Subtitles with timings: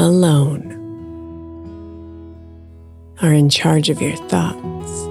[0.00, 0.64] Alone
[3.20, 5.04] are in charge of your thoughts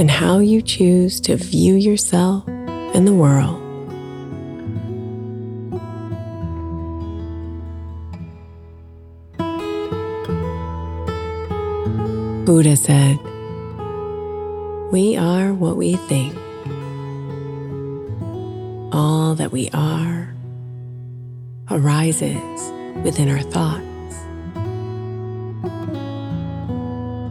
[0.00, 3.58] and how you choose to view yourself and the world.
[12.46, 13.18] Buddha said,
[14.90, 16.34] We are what we think.
[18.90, 20.29] All that we are
[21.70, 22.72] arises
[23.04, 23.86] within our thoughts.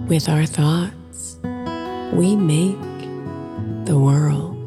[0.09, 1.37] With our thoughts,
[2.13, 2.79] we make
[3.85, 4.58] the world.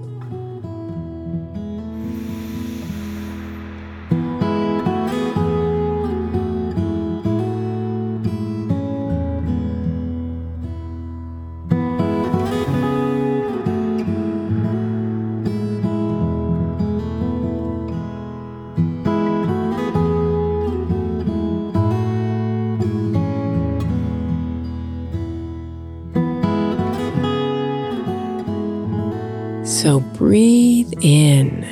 [29.83, 31.63] So breathe in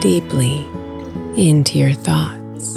[0.00, 0.66] deeply
[1.36, 2.74] into your thoughts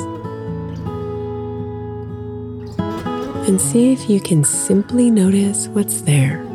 [3.48, 6.51] and see if you can simply notice what's there.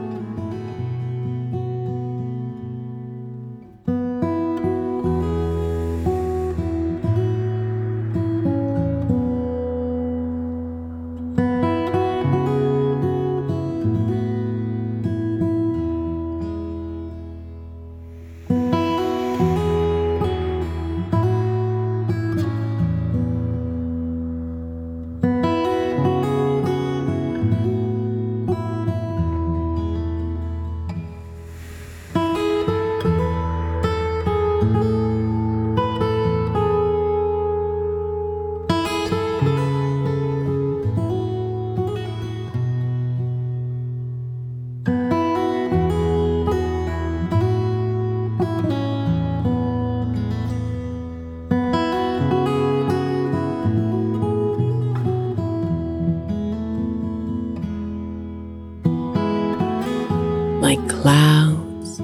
[60.67, 62.00] like clouds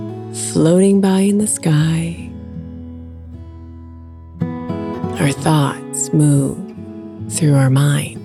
[0.52, 2.31] floating by in the sky.
[5.42, 6.56] Thoughts move
[7.28, 8.20] through our mind.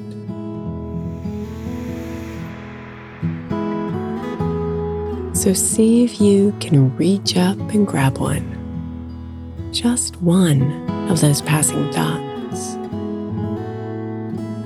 [5.35, 8.53] So see if you can reach up and grab one.
[9.71, 10.61] Just one
[11.09, 12.75] of those passing thoughts.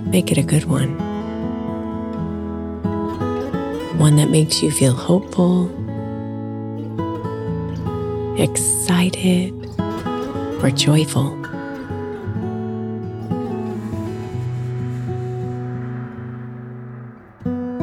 [0.07, 0.97] Make it a good one.
[3.97, 5.69] One that makes you feel hopeful,
[8.37, 9.53] excited,
[10.61, 11.40] or joyful.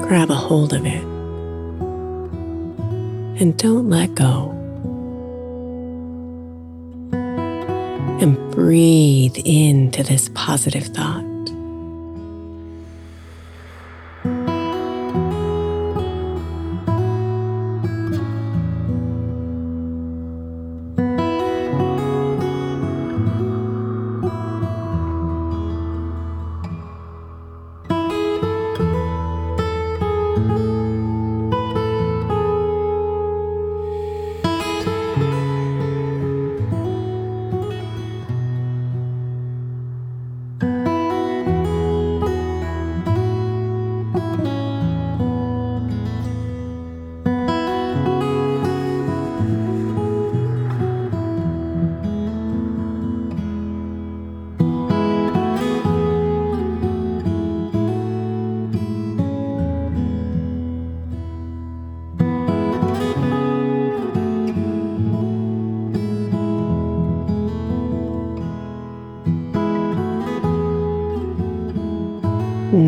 [0.09, 1.03] Grab a hold of it
[3.41, 4.51] and don't let go.
[8.21, 11.28] And breathe into this positive thought.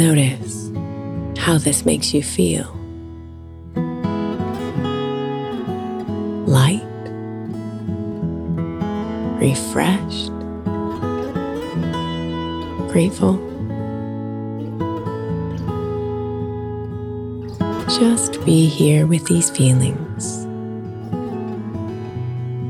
[0.00, 0.70] Notice
[1.36, 2.64] how this makes you feel.
[6.46, 6.80] Light,
[9.38, 10.32] refreshed,
[12.90, 13.36] grateful.
[17.98, 20.44] Just be here with these feelings,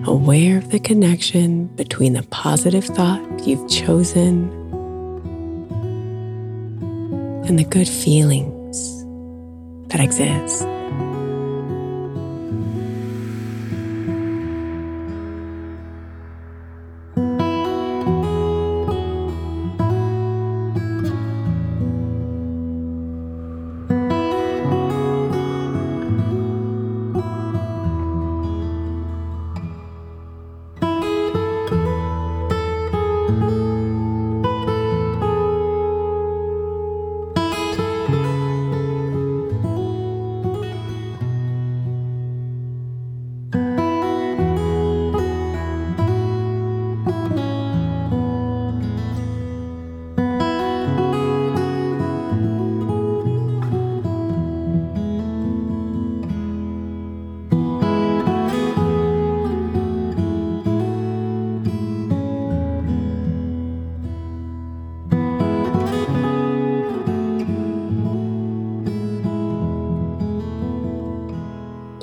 [0.05, 4.60] aware of the connection between the positive thought you've chosen
[7.51, 9.05] and the good feelings
[9.89, 10.80] that exist.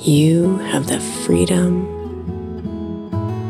[0.07, 1.83] You have the freedom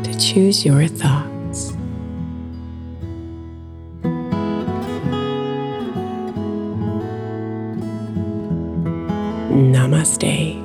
[0.02, 1.70] to choose your thoughts.
[9.54, 10.58] Namaste.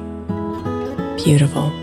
[1.24, 1.83] Beautiful.